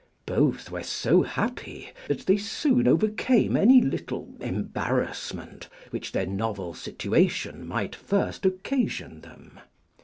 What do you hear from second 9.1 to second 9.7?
them.